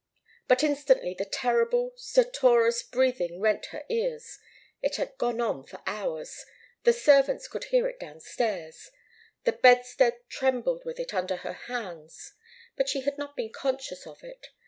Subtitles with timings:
[0.47, 4.39] But instantly the terrible, stertorous breathing rent her ears.
[4.81, 6.43] It had gone on for hours.
[6.85, 8.89] The servants could hear it downstairs.
[9.43, 12.33] The bedstead trembled with it under her hands.
[12.75, 14.47] But she had not been conscious of it.